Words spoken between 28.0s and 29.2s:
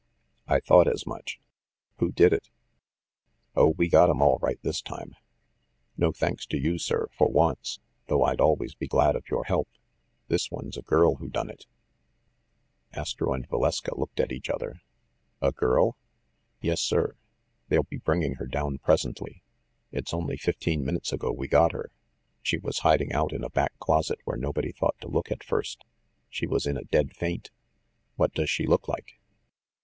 "What does she look like?"